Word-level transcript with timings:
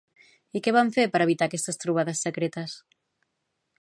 I 0.59 0.61
què 0.67 0.73
van 0.77 0.89
fer 0.95 1.05
per 1.15 1.21
evitar 1.27 1.49
aquestes 1.49 1.79
trobades 1.85 2.25
secretes? 2.29 2.75